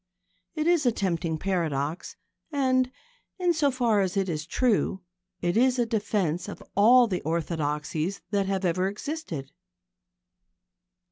It 0.55 0.65
is 0.65 0.87
a 0.87 0.91
tempting 0.91 1.37
paradox, 1.37 2.15
and, 2.51 2.89
in 3.37 3.53
so 3.53 3.69
far 3.69 4.01
as 4.01 4.17
it 4.17 4.29
is 4.29 4.47
true, 4.47 5.03
it 5.41 5.55
is 5.55 5.77
a 5.77 5.85
defence 5.85 6.49
of 6.49 6.63
all 6.75 7.05
the 7.05 7.21
orthodoxies 7.21 8.19
that 8.31 8.47
have 8.47 8.65
ever 8.65 8.87
existed. 8.87 9.51